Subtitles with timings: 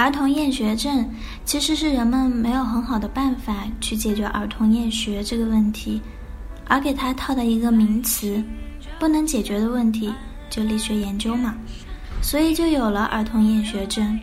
[0.00, 1.06] 儿童厌学症
[1.44, 6.00] 其实是人们没有很好的办法去解决儿童厌学这个问题，
[6.66, 8.42] 而给他套的一个名词，
[8.98, 10.10] 不能解决的问题
[10.48, 11.54] 就力学研究嘛，
[12.22, 14.18] 所以就有了儿童厌学症。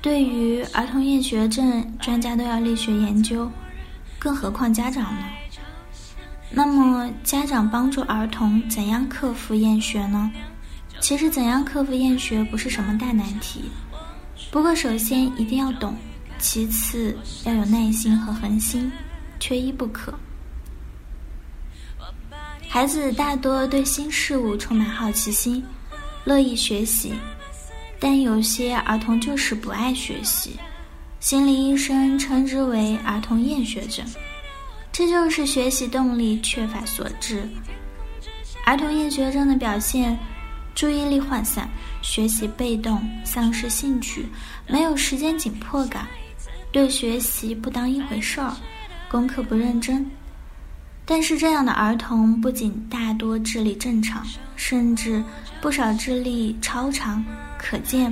[0.00, 3.50] 对于儿童厌学症，专家都要力学研究，
[4.18, 5.24] 更何况家长呢？
[6.48, 10.30] 那么家长帮助儿童怎样克服厌学呢？
[11.00, 13.64] 其实怎样克服厌学不是什么大难题。
[14.50, 15.96] 不过，首先一定要懂，
[16.38, 18.90] 其次要有耐心和恒心，
[19.38, 20.12] 缺一不可。
[22.68, 25.64] 孩子大多对新事物充满好奇心，
[26.24, 27.14] 乐意学习，
[28.00, 30.56] 但有些儿童就是不爱学习，
[31.20, 34.04] 心理医生称之为儿童厌学症，
[34.90, 37.48] 这就是学习动力缺乏所致。
[38.64, 40.18] 儿童厌学症的表现。
[40.80, 41.68] 注意力涣散，
[42.00, 44.24] 学习被动，丧失兴趣，
[44.66, 46.06] 没有时间紧迫感，
[46.72, 48.56] 对学习不当一回事儿，
[49.06, 50.10] 功课不认真。
[51.04, 55.22] 但是这样的儿童不仅大多智力正常，甚至
[55.60, 57.22] 不少智力超常。
[57.58, 58.10] 可见，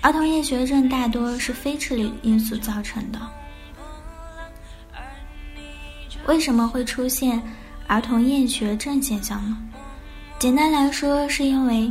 [0.00, 3.20] 儿童厌学症大多是非智力因素造成的。
[6.26, 7.42] 为什么会出现
[7.86, 9.58] 儿童厌学症现象呢？
[10.42, 11.88] 简单来说，是因为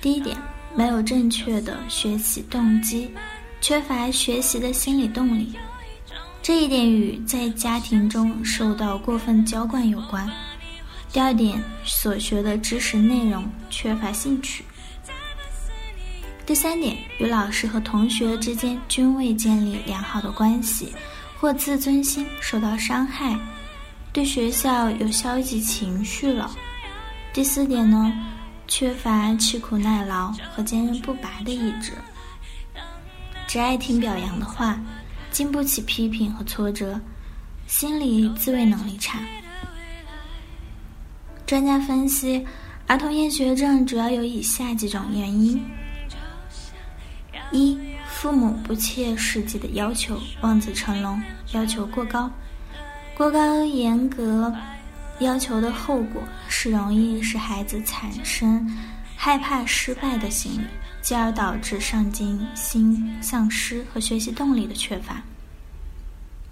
[0.00, 0.34] 第一点
[0.74, 3.10] 没有正确的学习动机，
[3.60, 5.52] 缺乏学习的心理动力，
[6.42, 10.26] 这一点与在家庭中受到过分娇惯有关。
[11.12, 14.64] 第二点，所学的知识内容缺乏兴趣。
[16.46, 20.94] 第三点，与老师和同学之间均未建立良好的关系，
[21.38, 23.38] 或自尊心受到伤害，
[24.14, 26.50] 对学校有消极情绪了。
[27.32, 28.12] 第四点呢，
[28.68, 31.92] 缺乏吃苦耐劳和坚韧不拔的意志，
[33.46, 34.78] 只爱听表扬的话，
[35.30, 37.00] 经不起批评和挫折，
[37.66, 39.18] 心理自卫能力差。
[41.46, 42.46] 专家分析，
[42.86, 45.64] 儿童厌学症主要有以下几种原因：
[47.50, 51.18] 一、父母不切实际的要求，望子成龙，
[51.52, 52.30] 要求过高，
[53.16, 54.54] 过高严格。
[55.18, 56.20] 要求的后果
[56.62, 58.64] 是容易使孩子产生
[59.16, 60.66] 害怕失败的心理，
[61.00, 65.20] 进而导致上进心丧失和学习动力的缺乏。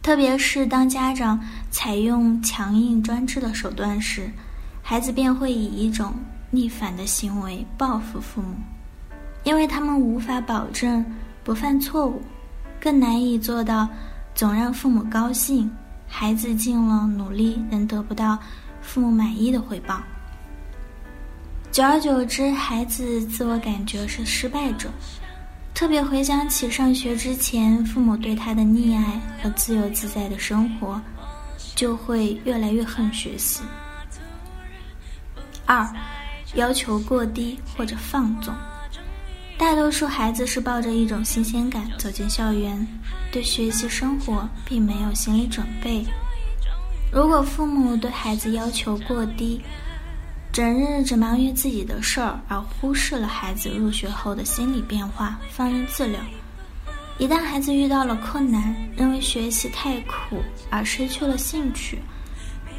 [0.02, 1.38] 特别是当家长
[1.70, 4.28] 采用强硬专制的手段时，
[4.82, 6.12] 孩子便会以一种
[6.50, 8.56] 逆反的行为报复父母，
[9.44, 11.04] 因为他们无法保证
[11.44, 12.20] 不犯错误，
[12.80, 13.88] 更难以做到
[14.34, 15.70] 总让父母高兴。
[16.08, 18.36] 孩子尽了努力，仍得不到
[18.90, 20.02] 父母满意的回报。
[21.70, 24.90] 久而久之，孩子自我感觉是失败者，
[25.72, 31.00] 特别回想起上学之前父母对他的溺爱和自由自在的生活，
[31.76, 33.62] 就会越来越恨学习。
[35.66, 35.88] 二，
[36.54, 38.52] 要求过低或者放纵。
[39.56, 42.84] 大多数孩子是抱着一种新鲜感走进校园，
[43.30, 46.04] 对学习生活并没有心理准备。
[47.12, 49.60] 如果父母对孩子要求过低，
[50.52, 56.18] 整日只忙于自己的事儿，而忽视了孩子入学后的心理变化，放任自流，
[57.18, 61.98] 一旦孩子遇到了困难，认为学习太苦而失去了兴趣，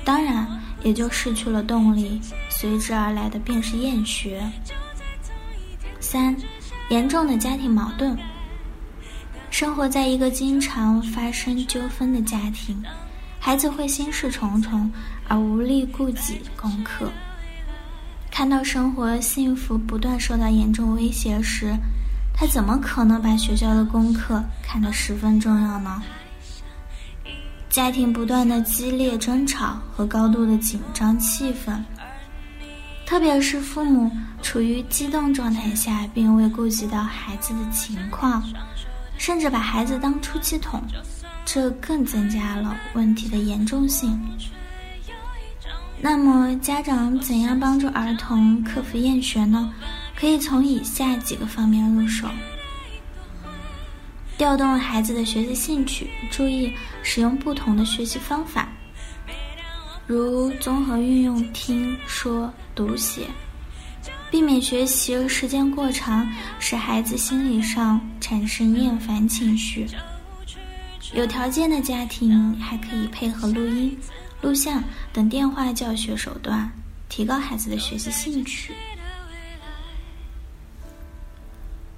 [0.06, 0.48] 当然
[0.84, 4.42] 也就失去了动力，随之而来的便是厌学。
[6.00, 6.36] 三。
[6.90, 8.18] 严重的家庭矛盾，
[9.50, 12.84] 生活在一个经常发生纠纷的家庭，
[13.44, 14.90] 孩子会心事重重
[15.28, 17.12] 而无力顾及功课。
[18.30, 21.76] 看到生活幸福不断受到严重威胁时，
[22.36, 26.04] 他怎么可能把学校的功课看得十分重要呢？
[27.68, 31.82] 家庭不断的激烈争吵和高度的紧张气氛。
[33.08, 34.10] 特别是父母
[34.42, 38.44] 处于激动状态下，并未顾及到孩子的情况，
[39.18, 40.82] 甚至把孩子当出气筒，
[41.46, 44.20] 这更增加了问题的严重性。
[46.00, 49.72] 那么，家长怎样帮助儿童克服厌学呢？
[50.16, 52.28] 可以从以下几个方面入手：
[54.38, 56.74] 调动孩子的学习兴趣，注意
[57.04, 58.68] 使用不同的学习方法。
[60.08, 63.28] 如综合运用听说读写，
[64.30, 66.28] 避免学习时间过长，
[66.60, 69.88] 使孩子心理上产生厌烦情绪。
[71.14, 73.98] 有条件的家庭还可以配合录音、
[74.42, 74.82] 录像
[75.12, 76.72] 等电话教学手段，
[77.10, 78.74] 提高孩子的学习兴趣，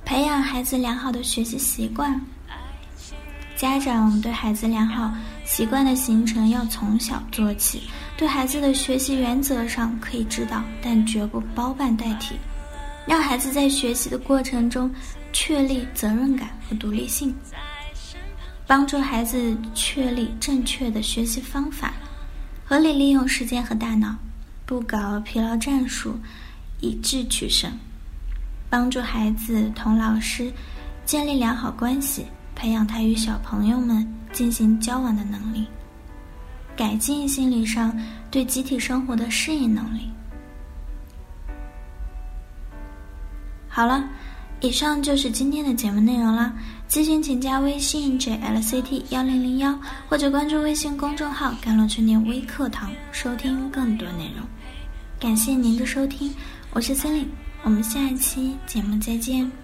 [0.04, 2.20] 培养孩子良好的学习习惯。
[3.56, 5.14] 家长对孩子良好
[5.46, 7.84] 习惯的形成要从小做起，
[8.18, 12.36] 对孩子的学习原则上可以指导，但绝不包办代替，
[13.06, 14.92] 让孩子在学习的过程中
[15.32, 17.34] 确立责任感和独立性。
[18.66, 21.94] 帮助孩子确立正确的学习方法，
[22.66, 24.16] 合理利用时间和大脑，
[24.66, 26.18] 不搞疲劳战术，
[26.80, 27.72] 以智取胜。
[28.70, 30.52] 帮助孩子同老师
[31.06, 32.26] 建立良好关系，
[32.56, 35.68] 培养他与小朋友们进行交往的能力，
[36.76, 37.96] 改进心理上
[38.32, 40.10] 对集体生活的适应能力。
[43.68, 44.08] 好了。
[44.64, 46.54] 以上就是今天的节目内容啦。
[46.90, 49.78] 咨询请加微信 jlct 幺零零幺，
[50.08, 54.48] 或者关注微信公众号“甘露春天微课堂”，收听更多内容。
[55.20, 56.34] 感谢您的收听，
[56.72, 57.28] 我是森林，
[57.64, 59.63] 我们下一期节目再见。